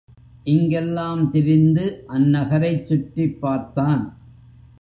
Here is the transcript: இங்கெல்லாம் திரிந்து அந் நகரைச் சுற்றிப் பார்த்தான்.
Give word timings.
இங்கெல்லாம் 0.45 1.31
திரிந்து 1.31 2.03
அந் 2.07 2.27
நகரைச் 2.29 2.87
சுற்றிப் 2.87 3.41
பார்த்தான். 3.41 4.03